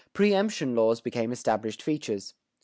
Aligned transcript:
Preëmption 0.15 0.73
laws 0.75 0.99
became 0.99 1.31
established 1.31 1.83
features. 1.83 2.33